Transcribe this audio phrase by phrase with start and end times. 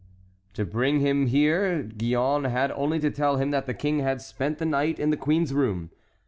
[0.55, 4.57] To bring him there Gillonne had only to tell him that the king had spent
[4.57, 5.91] the night in the queen's room.